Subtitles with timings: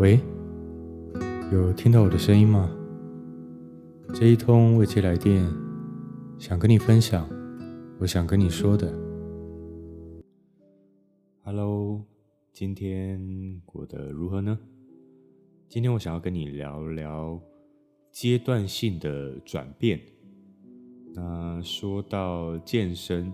[0.00, 0.18] 喂，
[1.52, 2.74] 有听到我的声音吗？
[4.14, 5.46] 这一通未接来电，
[6.38, 7.28] 想跟你分享，
[7.98, 8.90] 我想跟你说的。
[11.42, 12.02] Hello，
[12.50, 14.58] 今天过得如何呢？
[15.68, 17.38] 今天我想要跟你聊聊
[18.10, 20.00] 阶段性的转变。
[21.12, 23.30] 那说到健身，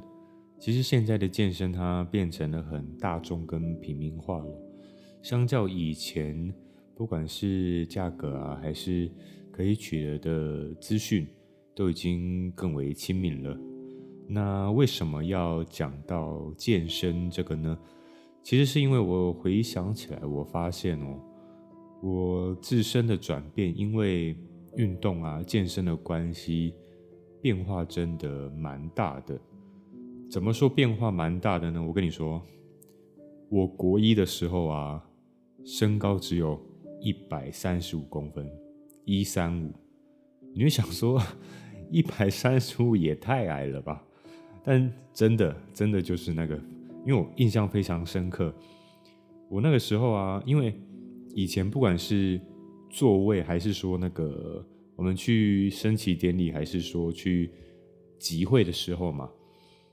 [0.59, 4.66] 其实现在的健身它变成了很大众跟平民化了。
[5.29, 6.54] 相较以前，
[6.94, 9.11] 不管是价格啊，还是
[9.50, 11.26] 可以取得的资讯，
[11.75, 13.58] 都已经更为亲民了。
[14.29, 17.76] 那为什么要讲到健身这个呢？
[18.40, 21.20] 其实是因为我回想起来，我发现哦，
[22.04, 24.36] 我自身的转变，因为
[24.76, 26.72] 运动啊、健身的关系，
[27.43, 29.36] 变化真的蛮大的。
[30.31, 31.82] 怎么说变化蛮大的呢？
[31.84, 32.41] 我跟你说，
[33.48, 35.03] 我国一的时候啊。
[35.66, 36.56] 身高只有
[37.00, 38.48] 一百三十五公分，
[39.05, 39.73] 一三五。
[40.55, 41.20] 你会想说，
[41.91, 44.00] 一百三十五也太矮了吧？
[44.62, 46.55] 但真的，真的就是那个，
[47.05, 48.55] 因为我印象非常深刻。
[49.48, 50.73] 我那个时候啊，因为
[51.34, 52.41] 以前不管是
[52.89, 54.64] 座位，还是说那个
[54.95, 57.51] 我们去升旗典礼，还是说去
[58.20, 59.28] 集会的时候嘛，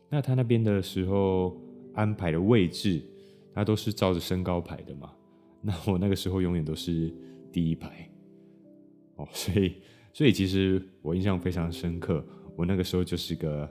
[0.08, 1.60] 那他那边的时候
[1.96, 3.02] 安排的位置，
[3.56, 5.12] 他都是照着身高排的嘛。
[5.66, 7.10] 那我那个时候永远都是
[7.50, 8.10] 第一排，
[9.16, 9.76] 哦，所以
[10.12, 12.24] 所以其实我印象非常深刻，
[12.58, 13.68] 我那个时候就是个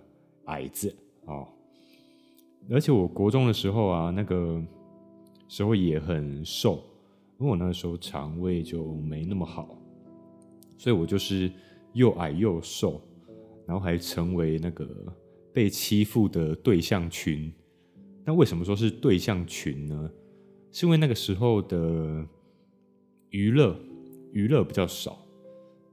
[0.46, 0.94] 矮子
[1.26, 1.46] 哦，
[2.70, 4.60] 而且我国中的时候啊，那个
[5.48, 6.82] 时候也很瘦，
[7.38, 9.78] 因为我那个时候肠胃就没那么好，
[10.78, 11.52] 所以我就是
[11.92, 13.00] 又矮又瘦，
[13.66, 14.88] 然后还成为那个
[15.52, 17.52] 被欺负的对象群。
[18.24, 20.10] 那为什么说是对象群呢？
[20.72, 22.26] 是因为那个时候的
[23.28, 23.78] 娱乐
[24.32, 25.18] 娱乐比较少，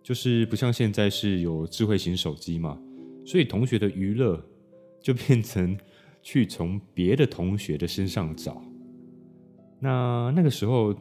[0.02, 2.82] 就是不像现在是有智慧型手机嘛，
[3.26, 4.42] 所以同学的娱乐
[5.02, 5.78] 就变成
[6.22, 8.62] 去从别的同学的身上找。
[9.80, 10.96] 那那个时候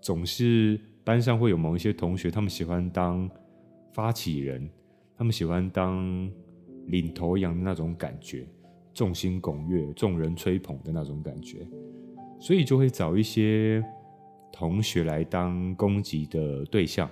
[0.00, 3.28] 总是班上会有某一些同学，他们喜欢当
[3.92, 4.68] 发起人，
[5.16, 6.30] 他们喜欢当
[6.86, 8.46] 领头羊的那种感觉，
[8.92, 11.66] 众星拱月、众人吹捧的那种感觉。
[12.38, 13.82] 所以就会找一些
[14.52, 17.10] 同学来当攻击的对象，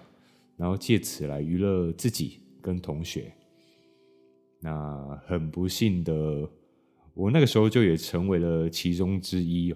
[0.56, 3.32] 然后借此来娱乐自己跟同学。
[4.61, 6.49] 那很不幸的，
[7.15, 9.75] 我那个时候就也成为了其中之一。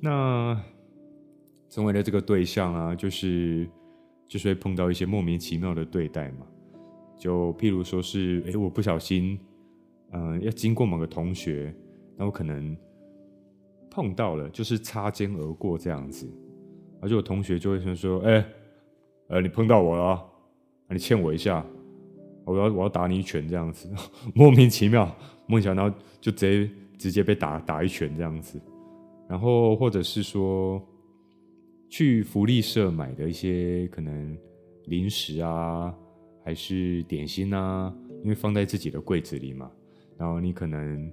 [0.00, 0.58] 那
[1.68, 3.68] 成为了这个对象啊，就是
[4.26, 6.46] 就是会碰到一些莫名其妙的对待嘛。
[7.18, 9.38] 就譬如说是，哎，我不小心，
[10.10, 11.72] 嗯、要经过某个同学，
[12.16, 12.76] 那我可能。
[13.92, 16.26] 碰到了，就是擦肩而过这样子，
[16.98, 18.42] 而且我同学就会说，哎、
[19.28, 20.24] 呃，你碰到我了，啊，
[20.88, 21.62] 你欠我一下，
[22.46, 23.86] 我要我要打你一拳这样子，
[24.34, 25.04] 莫名其妙，
[25.46, 28.58] 莫名其妙，然后就直接直接被打打一拳这样子，
[29.28, 30.82] 然后或者是说
[31.90, 34.34] 去福利社买的一些可能
[34.86, 35.94] 零食啊，
[36.42, 39.70] 还是点心啊，因为放在自己的柜子里嘛，
[40.16, 41.12] 然后你可能。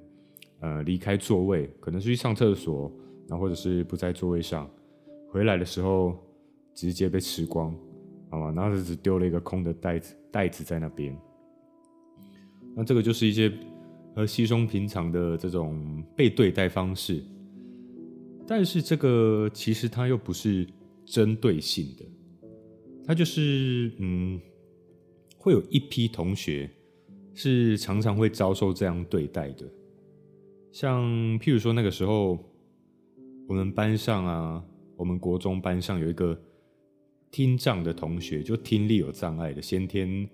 [0.61, 2.91] 呃，离开座位，可能是去上厕所，
[3.27, 4.69] 然后或者是不在座位上，
[5.29, 6.17] 回来的时候
[6.73, 7.73] 直接被吃光，
[8.29, 8.51] 好吗？
[8.53, 11.17] 然后只丢了一个空的袋子，袋子在那边。
[12.75, 13.51] 那这个就是一些
[14.15, 17.23] 和稀松平常的这种被对待方式，
[18.45, 20.67] 但是这个其实它又不是
[21.05, 22.05] 针对性的，
[23.05, 24.39] 它就是嗯，
[25.37, 26.69] 会有一批同学
[27.33, 29.65] 是常常会遭受这样对待的。
[30.71, 31.03] 像
[31.39, 32.37] 譬如说那个时候，
[33.47, 34.63] 我们班上啊，
[34.95, 36.39] 我们国中班上有一个
[37.31, 40.29] 听障的同学，就听力有障碍的，先天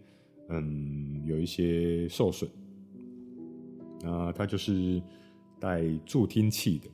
[0.50, 2.50] 嗯有一些受损，
[4.02, 5.02] 那他就是
[5.60, 6.90] 带助听器的。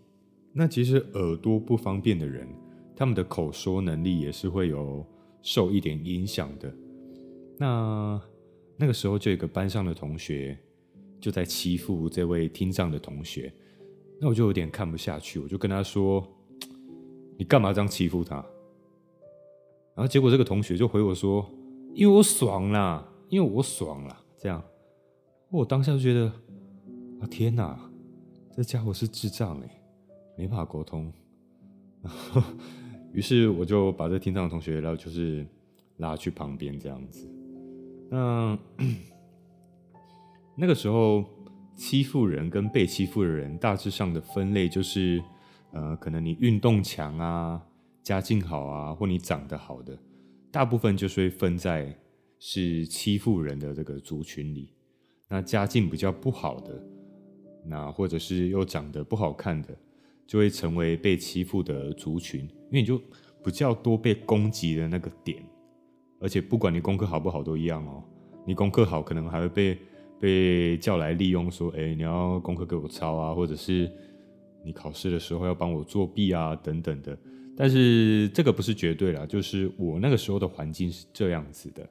[0.54, 2.48] 那其实耳朵不方便的人，
[2.96, 5.06] 他们的口说能力也是会有
[5.42, 6.74] 受一点影响的。
[7.58, 8.22] 那
[8.78, 10.58] 那个时候就有一个班上的同学。
[11.22, 13.54] 就在欺负这位听障的同学，
[14.20, 16.28] 那我就有点看不下去，我就跟他说
[17.38, 18.38] ：“你干嘛这样欺负他？”
[19.94, 21.48] 然后结果这个同学就回我说
[21.94, 24.64] ：“因为我爽啦，因为我爽啦。”这样，
[25.52, 26.26] 我当下就觉得
[27.20, 27.80] 啊，天哪，
[28.56, 29.82] 这家伙是智障哎，
[30.36, 31.14] 没办法沟通。
[33.14, 35.46] 于是我就把这听障的同学，然后就是
[35.98, 37.30] 拉去旁边这样子。
[38.10, 38.58] 那。
[40.56, 41.24] 那个时候，
[41.76, 45.24] 欺负人跟被欺负的人大致上的分类就是，
[45.72, 47.62] 呃，可能你运动强啊，
[48.04, 49.98] 家境好啊，或你长得好的，
[50.52, 51.98] 大部分就是会分在
[52.38, 54.74] 是欺负人的这个族群里。
[55.28, 56.84] 那家境比较不好的，
[57.66, 59.70] 那或者是又长得不好看的，
[60.28, 63.02] 就会成为被欺负的族群，因为你就
[63.44, 65.42] 比较多被攻击的那个点。
[66.20, 68.04] 而且不管你功课好不好都一样哦，
[68.46, 69.76] 你功课好可能还会被
[70.22, 73.92] 被叫来利用，说，哎，你要功课给我抄啊，或者是
[74.64, 77.18] 你考试的时候要帮我作弊啊，等等的。
[77.58, 81.90] 但是这个不是绝对啦，就是我那个时候的环境是这样子的。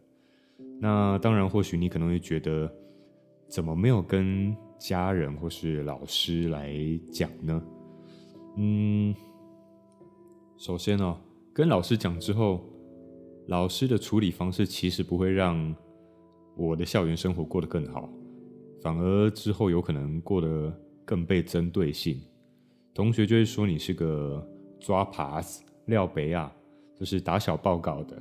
[0.81, 2.73] 那当然，或许你可能会觉得。
[3.51, 6.73] 怎么没有跟家人或是老师来
[7.11, 7.61] 讲呢？
[8.57, 9.13] 嗯，
[10.57, 11.19] 首先哦，
[11.53, 12.65] 跟老师讲之后，
[13.49, 15.75] 老师的处理方式其实不会让
[16.57, 18.09] 我的校园生活过得更好，
[18.83, 20.73] 反而之后有可能过得
[21.05, 22.21] 更被针对性。
[22.95, 24.47] 同学就会说你是个
[24.79, 26.53] 抓耙子、廖北啊，
[26.99, 28.21] 就是打小报告的。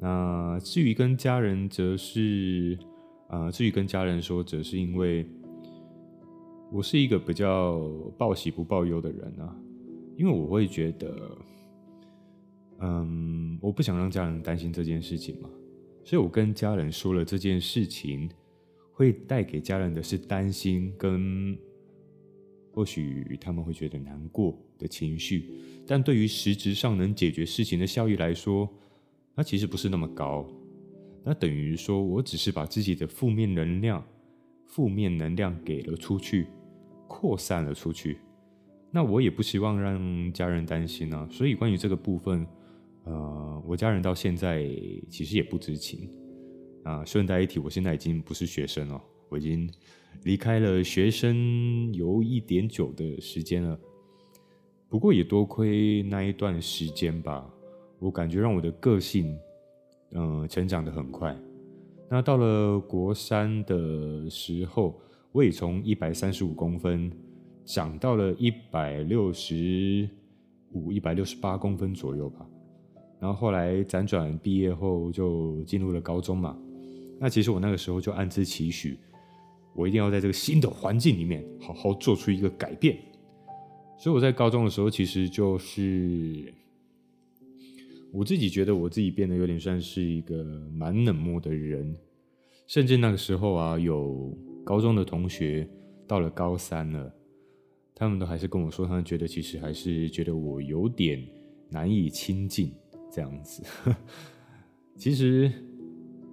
[0.00, 2.78] 那至于跟家人，则是。
[3.32, 5.24] 啊、呃，至于跟家人说，则是因为
[6.72, 7.78] 我是一个比较
[8.18, 9.56] 报喜不报忧的人啊，
[10.16, 11.38] 因为我会觉得，
[12.80, 15.48] 嗯，我不想让家人担心这件事情嘛，
[16.02, 18.28] 所以我跟家人说了这件事情，
[19.00, 21.56] 会带给家人的是担心跟
[22.70, 25.50] 或许他们会觉得难过的情绪，
[25.86, 28.68] 但对于实质上能解决事情的效益来说，
[29.34, 30.46] 它其实不是那么高。
[31.24, 34.06] 那等于说，我只是把自己的负面能量、
[34.66, 36.48] 负面能量给了出去，
[37.08, 38.18] 扩散了出去。
[38.90, 41.26] 那我也不希望让家人担心啊。
[41.30, 42.46] 所以关于这个部分，
[43.04, 44.62] 呃，我家人到现在
[45.08, 46.06] 其实也不知情
[46.84, 47.04] 啊。
[47.04, 49.70] 顺带一提，我现在已经不是学生了，我已经
[50.24, 53.78] 离开了学生有一点久的时间了。
[54.88, 57.48] 不过也多亏那一段时间吧，
[57.98, 59.38] 我感觉让我的个性。
[60.12, 61.36] 嗯，成长得很快。
[62.10, 65.00] 那到了国三的时候，
[65.30, 67.08] 我也从一百三十五公分
[67.64, 70.10] 长到了一百六十
[70.72, 72.44] 五、一百六十八公分左右吧。
[73.20, 76.58] 然后后来辗转毕业后，就进入了高中嘛。
[77.20, 78.98] 那其实我那个时候就暗自期许，
[79.74, 82.98] 我一定要在这个新的环境里面好好做出一个改变。
[83.98, 86.52] 所以我在高中的时候，其实就是。
[88.12, 90.42] 我自己觉得我自己变得有点算是一个
[90.74, 91.96] 蛮冷漠的人，
[92.66, 95.68] 甚至那个时候啊，有高中的同学
[96.08, 97.14] 到了高三了，
[97.94, 101.24] 他们都还是跟我说，他们觉得其实还是觉得我有点
[101.68, 102.72] 难以亲近
[103.12, 103.62] 这样子。
[104.98, 105.52] 其实，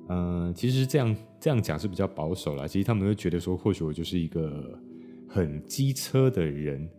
[0.09, 2.67] 嗯、其实这样这样讲是比较保守啦。
[2.67, 4.79] 其实他们会觉得说，或许我就是一个
[5.27, 6.89] 很机车的人，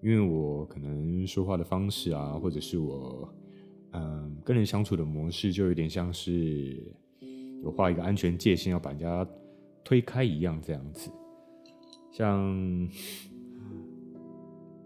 [0.00, 3.32] 因为我可能说话的方式啊，或者是我。
[3.92, 6.80] 嗯，跟人相处的模式就有点像是
[7.60, 9.26] 有画一个安全界限，要把人家
[9.82, 11.10] 推开一样，这样子。
[12.12, 12.88] 像，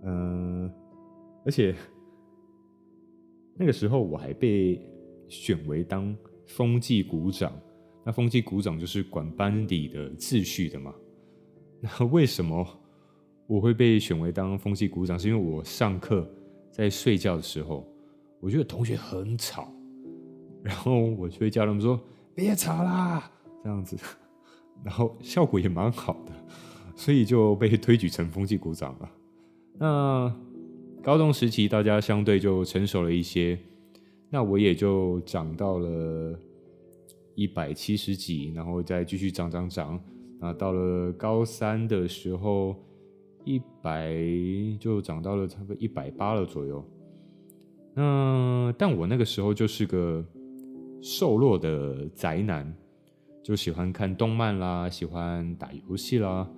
[0.05, 0.73] 嗯，
[1.45, 1.75] 而且
[3.59, 4.81] 那个时候我还被
[5.29, 7.52] 选为当风纪股长，
[8.05, 10.94] 那风纪股长就是管班里的秩序的嘛。
[11.81, 12.67] 那为什么
[13.46, 15.19] 我会被选为当风纪股长？
[15.19, 16.29] 是因为我上课
[16.70, 17.87] 在睡觉的时候。
[18.41, 19.72] 我觉得同学很吵，
[20.63, 21.98] 然后我就会叫他们说
[22.34, 23.32] 别吵啦，
[23.63, 23.96] 这样子，
[24.84, 26.32] 然后效果也蛮好的，
[26.94, 29.10] 所以就被推举成风纪股长了。
[29.79, 30.36] 那
[31.03, 33.58] 高中时期大家相对就成熟了一些，
[34.34, 36.36] 那我也就长到了
[37.36, 40.03] 一百七十几，然后再继续长长长，
[40.41, 42.74] 那到了高三的时候，
[43.44, 44.12] 一百
[44.81, 46.84] 就长到了差不多一百八了左右。
[47.94, 50.24] 那但我那个时候就是个
[51.00, 52.74] 瘦弱的宅男，
[53.41, 56.50] 就喜欢看动漫啦，喜欢打游戏啦。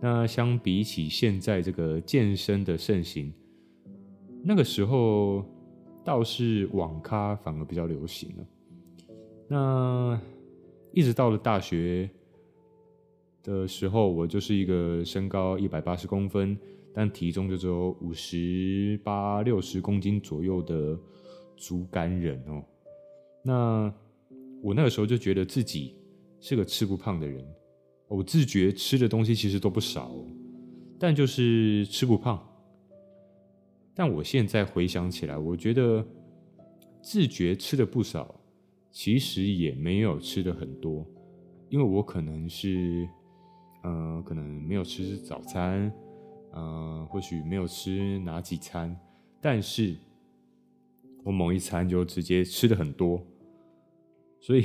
[0.00, 3.32] 那相比起现在这个健身的盛行，
[4.42, 5.44] 那个时候
[6.10, 8.44] 倒是网咖反而比较流行了。
[9.46, 10.20] 那
[10.92, 12.10] 一直到了大学
[13.44, 16.58] 的时候，我就是一个身高一百八十公分。
[16.92, 20.98] 但体重就只有五十八六十公斤左右的
[21.56, 22.64] 竹竿人哦。
[23.44, 23.94] 那
[24.60, 25.94] 我那个时候就觉得自己
[26.40, 27.46] 是个吃不胖的人，
[28.08, 30.10] 我自觉吃的东西其实都不少，
[30.98, 32.44] 但就是吃不胖。
[34.00, 36.02] 但我现在回想起来，我觉得
[37.02, 38.34] 自觉吃的不少，
[38.90, 41.06] 其实也没有吃的很多，
[41.68, 43.06] 因为我可能是，
[43.82, 45.92] 呃，可能没有吃早餐。
[46.52, 48.98] 呃，或许没有吃哪几餐，
[49.38, 49.94] 但是
[51.22, 53.22] 我某一餐就直接吃的很多，
[54.40, 54.64] 所以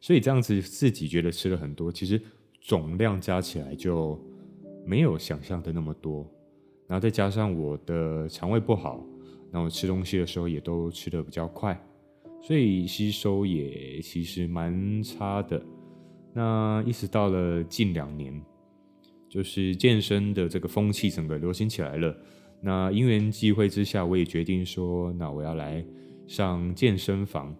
[0.00, 2.20] 所以这样子自己觉得吃了很多，其实
[2.60, 4.20] 总量加起来就
[4.84, 6.28] 没有想象的那么多。
[6.86, 9.04] 然后再加上我的肠胃不好，
[9.50, 11.78] 然后吃东西的时候也都吃得比较快，
[12.42, 15.62] 所以吸收也其实蛮差的。
[16.32, 18.42] 那一直到了近两年，
[19.28, 22.16] 就是健身的这个风气整个流行起来了。
[22.60, 25.84] 那因缘际会之下，我也决定说，那我要来
[26.26, 27.54] 上健身房。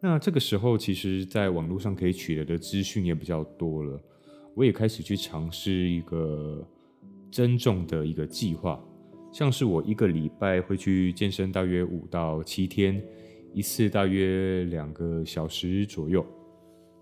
[0.00, 4.00] 那这个时候，其实在网络上可以取得的资讯也比较多了，
[4.54, 6.64] 我也开始去尝试一个
[7.30, 8.82] 增重的一个计划，
[9.32, 13.02] 像是我一个礼拜会去健身大约五到七天，
[13.52, 16.24] 一次大约两个小时左右，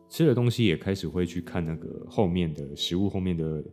[0.09, 3.65] 吃的东西也开始会去看那个后面的食物后面的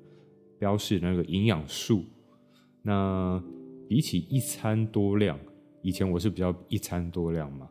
[0.60, 2.04] 标示那个营养素。
[2.82, 3.42] 那
[3.88, 5.40] 比起一餐多量，
[5.82, 7.70] 以前我是比较一餐多量嘛，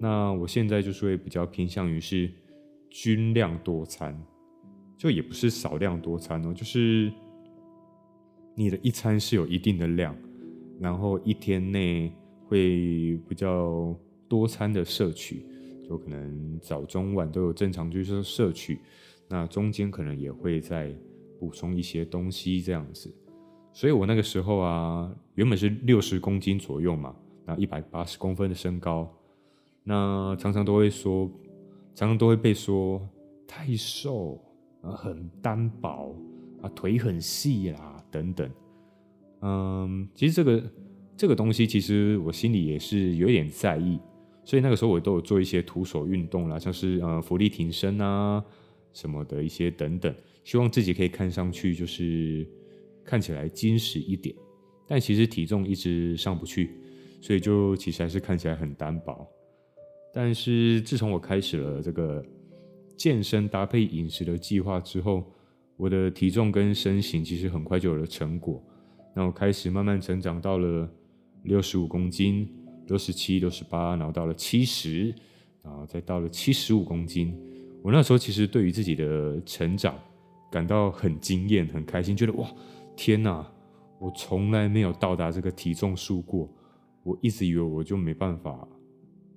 [0.00, 2.30] 那我现在就是会比较偏向于是
[2.90, 4.20] 均量多餐，
[4.96, 7.12] 就也不是少量多餐哦，就是
[8.54, 10.16] 你的一餐是有一定的量，
[10.78, 12.12] 然后一天内
[12.46, 13.94] 会比较
[14.28, 15.44] 多餐的摄取，
[15.88, 18.78] 就可能早中晚都有正常就是摄取，
[19.28, 20.94] 那中间可能也会再
[21.40, 23.12] 补充一些东西这样子。
[23.72, 29.12] 所以我那个时候啊，原本是六十公斤左右嘛，那一百八十公分的身高，
[29.82, 31.28] 那常常都会说，
[31.94, 33.02] 常常都会被说
[33.48, 34.40] 太瘦
[34.80, 36.14] 啊，很单薄
[36.62, 38.50] 啊，腿很细啦等等。
[39.42, 40.70] 嗯，其实这个
[41.16, 43.98] 这个东西，其实我心里也是有点在意，
[44.44, 48.44] 所以那个时候我都有做一些徒手运动啦，像是呃浮力挺身啊
[48.92, 52.46] 什么的一些等等，希望自己可以看上去就是。
[53.06, 54.34] 看起来坚实一点，
[54.88, 56.70] 但其实体重一直上不去，
[57.20, 59.28] 所以就其实还是看起来很单薄。
[60.10, 62.24] 但是自从我开始了这个
[62.96, 65.22] 健身搭配饮食的计划之后，
[65.76, 68.62] 我的体重跟身形其实很快就有了成果。
[69.14, 70.88] 那我开始慢慢成长到了
[71.44, 72.48] 六十五公斤、
[72.86, 75.14] 六十七、六十八，然后到了七十，
[75.62, 77.36] 然后再到了七十五公斤。
[77.82, 79.94] 我那时候其实对于自己的成长
[80.50, 82.48] 感到很惊艳、很开心，觉得哇！
[82.96, 83.46] 天哪，
[83.98, 86.48] 我从来没有到达这个体重数过。
[87.02, 88.66] 我一直以为我就没办法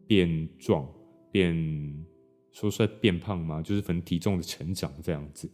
[0.05, 0.87] 变壮、
[1.31, 2.05] 变
[2.51, 3.61] 说出来变胖吗？
[3.61, 5.51] 就是分体重的成长这样子。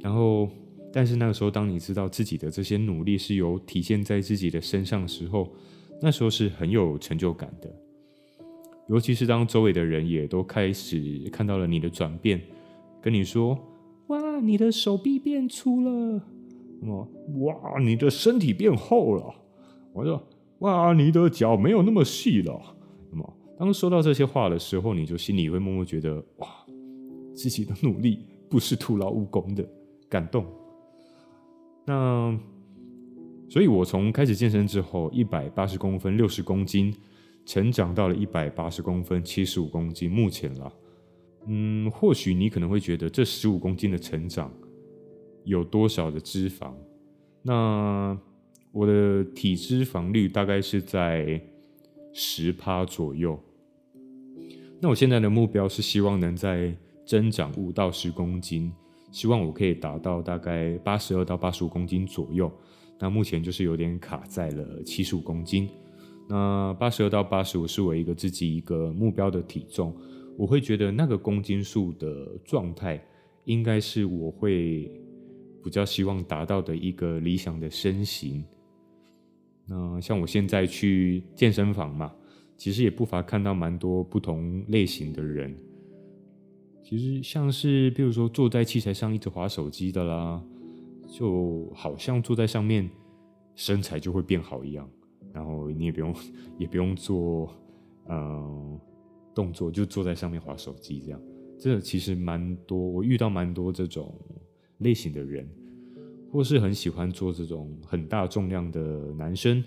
[0.00, 0.48] 然后，
[0.92, 5.52] 但是那个时候，当你知道自己的这些努力是有体现在自己的身上的时候，
[6.00, 7.68] 那时候是很有成就感的。
[8.88, 12.40] 尤其是当周围的人也都开始看到了你的转变，
[13.02, 13.58] 跟你说
[14.08, 16.22] ：“哇，你的手臂变粗了。”
[17.40, 19.34] 哇，你的身体变厚了。
[19.92, 20.22] 我说，
[20.58, 22.76] 哇，你的脚没有那么细了。
[23.10, 26.46] 那么，当说到这些话的时候，你就心里会默默觉得，哇，
[27.34, 29.68] 自己的努力不是徒劳无功的，
[30.08, 30.46] 感动。
[31.84, 32.38] 那，
[33.48, 36.94] 所以我从开始健身之后，一百八十公分，六十公斤，
[37.44, 40.72] 成长到了一百八十公分，七十五公斤，目前了。
[41.46, 44.52] 嗯，或许你可能会觉得这十五公斤的成长。
[45.44, 46.72] 有多少的脂肪？
[47.42, 48.18] 那
[48.72, 51.40] 我的体脂肪率大概是在
[52.12, 53.38] 十趴左右。
[54.80, 58.72] 那我现在的目标是希望能再增长五到十公斤，
[59.16, 62.52] 希望我可以达到大概八十二到八十五公斤左右。
[62.98, 65.66] 那目前就是有点卡在了七十五公斤。
[66.28, 69.96] 那八十二到八十五是我一个自己一个目标的体重，
[70.36, 73.02] 我会觉得那个公斤数的状态
[73.44, 74.90] 应该是我会。
[75.64, 78.44] 比较希望达到的一个理想的身形。
[79.66, 82.14] 那像我现在去健身房嘛，
[82.56, 85.52] 其实也不乏看到蛮多不同类型的人。
[86.88, 90.40] 其实像是，比如说坐在器材上一直划手机的啦，
[91.08, 92.88] 就好像坐在上面
[93.56, 94.88] 身材就会变好一样。
[95.32, 96.14] 然后你也不用
[96.56, 97.52] 也不用做
[98.08, 98.78] 嗯、
[99.34, 101.20] 动作，就坐在上面划手机这样。
[101.58, 104.14] 这其实蛮多，我遇到蛮多这种。
[104.80, 105.48] 类型的人，
[106.30, 108.80] 或是很喜欢做这种很大重量的
[109.14, 109.64] 男生，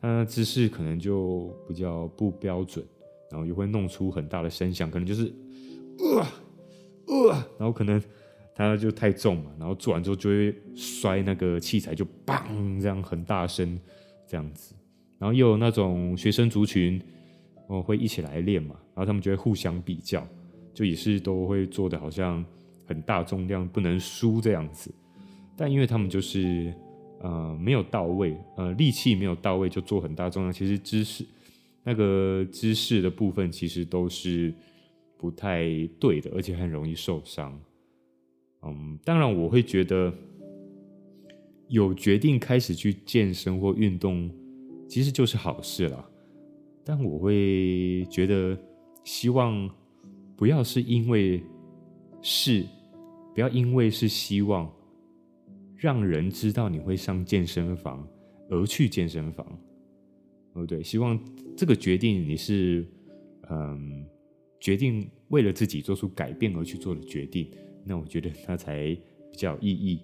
[0.00, 2.86] 他姿势可能就比较不标准，
[3.32, 5.34] 然后又会弄出很大的声响，可能就是，
[5.98, 6.26] 呃
[7.06, 8.02] 呃，然后可能
[8.54, 13.78] 他就太重嘛，然后做完之后就会摔那个器材，就砰这样很大声
[14.26, 14.74] 这样子，
[15.18, 17.00] 然后又有那种学生族群，
[17.68, 20.26] 哦会一起来练嘛，然后他们就会互相比较，
[20.72, 22.44] 就也是都会做的好像。
[22.88, 24.90] 很大重量不能输这样子，
[25.54, 26.72] 但因为他们就是
[27.20, 31.22] 呃没有到位，呃力气没有到位就做很大重量，其实姿势
[31.84, 34.54] 那个姿势的部分其实都是
[35.18, 35.66] 不太
[35.98, 37.60] 对的，而且很容易受伤。
[38.62, 40.12] 嗯，当然我会觉得
[41.68, 44.30] 有决定开始去健身或运动，
[44.88, 46.08] 其实就是好事了。
[46.84, 48.58] 但我会觉得，
[49.04, 49.68] 希望
[50.36, 51.42] 不要是因为
[52.22, 52.64] 是，
[53.34, 54.72] 不要因为是希望
[55.76, 58.08] 让人知道你会上健身房
[58.48, 59.46] 而去健身房，
[60.54, 60.82] 哦对？
[60.82, 61.18] 希望
[61.56, 62.86] 这个决定你是
[63.50, 64.06] 嗯，
[64.60, 67.50] 决定为了自己做出改变而去做的决定。
[67.84, 68.94] 那我觉得那才
[69.30, 70.00] 比较有意义，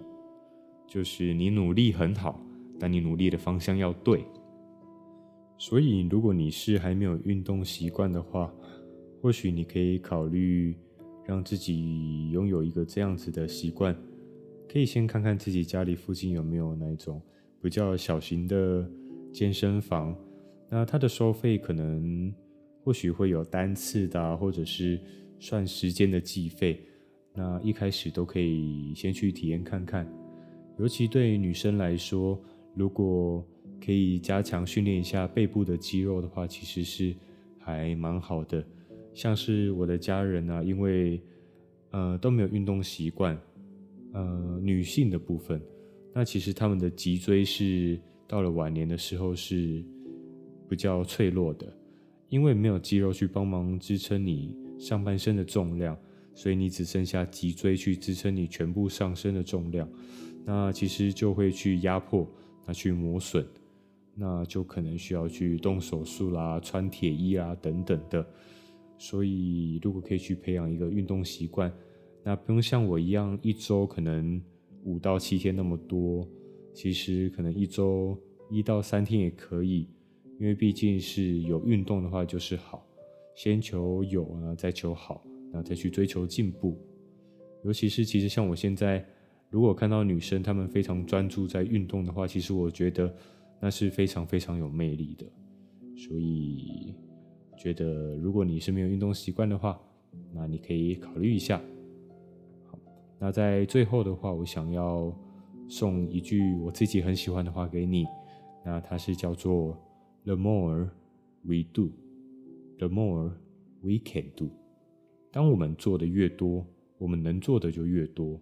[0.86, 2.40] 就是你努力很好，
[2.78, 4.24] 但你努力的方向要对。
[5.56, 8.52] 所以，如果你是还没有运动习惯的话，
[9.22, 10.76] 或许你可以考虑
[11.24, 13.96] 让自己拥有一个这样子的习惯，
[14.68, 17.22] 可以先看看自己家里附近有没有那种
[17.62, 18.90] 比较小型的
[19.32, 20.14] 健身房。
[20.68, 22.34] 那它的收费可能
[22.84, 25.00] 或许会有单次的，或者是
[25.40, 26.80] 算时间的计费。
[27.32, 30.06] 那一开始都可以先去体验看看，
[30.78, 32.40] 尤其对女生来说，
[32.76, 33.44] 如果
[33.84, 37.14] 可以加强训练一下背部的肌肉的话，其实是
[37.58, 38.64] 还蛮好的。
[39.12, 41.20] 像是我的家人啊，因为
[41.90, 43.36] 呃都没有运动习惯，
[44.12, 45.60] 呃女性的部分，
[46.12, 47.98] 那其实他们的脊椎是
[48.28, 49.84] 到了晚年的时候是
[50.68, 51.66] 比较脆弱的，
[52.34, 55.96] 因为没有肌肉去帮忙支撑你上半身的重量。
[56.36, 59.88] 所以你只剩下脊椎去支撑你全部上身的重量，
[60.44, 62.28] 那其实就会去压迫，
[62.66, 63.46] 那去磨损，
[64.16, 68.26] 那就可能需要去动手术啦、穿铁衣啊等等的。
[68.98, 71.72] 所以如果可以去培养一个运动习惯，
[72.24, 74.42] 那不用像我一样一周可能
[74.82, 76.28] 五到七天那么多，
[76.72, 79.88] 其实可能一周一到三天也可以，
[80.38, 82.86] 因为毕竟是有运动的话就是好，
[83.34, 85.22] 先求有啊，再求好。
[85.52, 86.76] 然后再去追求进步，
[87.62, 89.06] 尤其是其实像我现在，
[89.50, 93.14] 如果看到女生她们非常专注在运动的话，其实我觉得
[93.60, 95.24] 那是非常非常有魅力的。
[95.96, 96.92] 所以
[97.56, 99.80] 觉得如果你是没有运动习惯的话，
[100.32, 101.62] 那你可以考虑一下。
[102.66, 102.76] 好，
[103.20, 105.16] 那在最后的话，我想要
[105.68, 108.04] 送一句我自己很喜欢的话给你，
[108.66, 109.80] 那它是叫做
[110.24, 110.90] “The more
[111.42, 111.90] we do,
[112.78, 113.32] the more
[113.82, 114.48] we can do”。
[115.30, 116.66] 当我们做的越多，
[116.98, 118.40] 我们能做的就越多。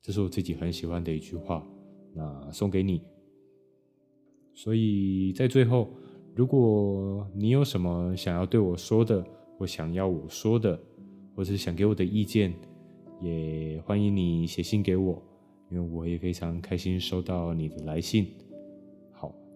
[0.00, 1.64] 这是我自己很喜欢的一句话，
[2.12, 3.02] 那送给你。
[4.52, 5.88] 所以在最后，
[6.34, 9.24] 如果你有什么想要对我说的，
[9.56, 10.78] 或想要我说的，
[11.36, 12.52] 或是想给我的意见，
[13.20, 15.22] 也欢迎你写信给我，
[15.70, 18.26] 因为我也非常开心收到你的来信。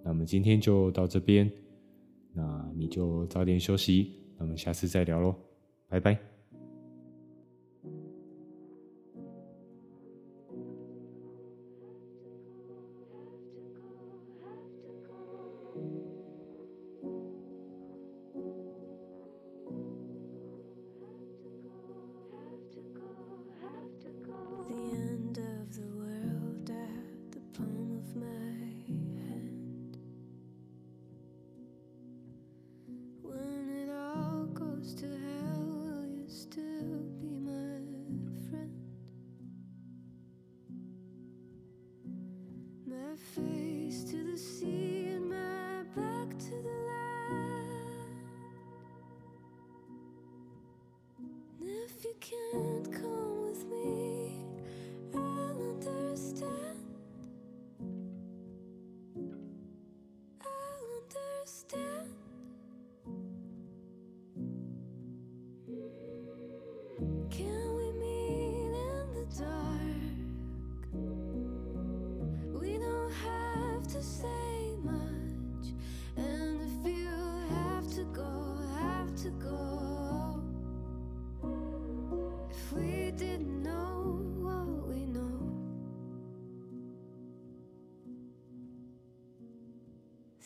[0.07, 1.51] 那么今天就到这边，
[2.33, 5.35] 那你就早点休息，那么下次再聊喽，
[5.89, 6.36] 拜拜。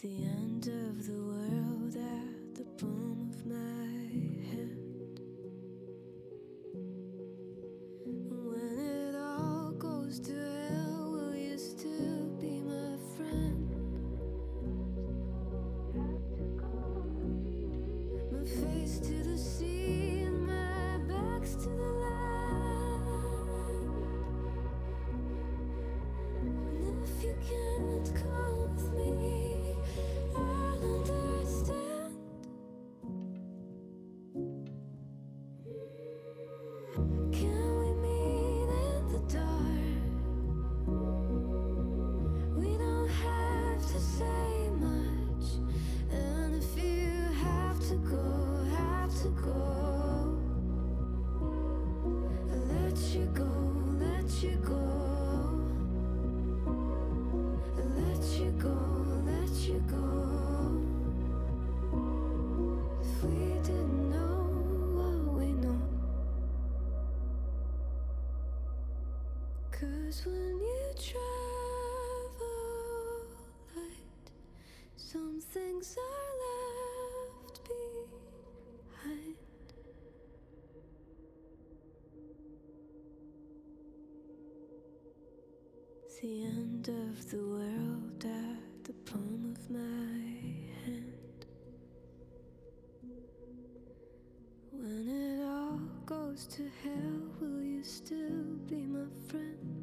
[0.03, 1.30] the end of the world.
[70.11, 71.21] Cause when you travel
[73.77, 74.27] light,
[74.97, 77.61] some things are left
[78.93, 79.37] behind.
[86.21, 89.79] The end of the world at the palm of my
[90.85, 91.47] hand.
[94.73, 99.80] When it all goes to hell, will you still be my friend?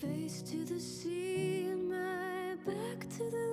[0.00, 3.47] Face to the sea and my back to the.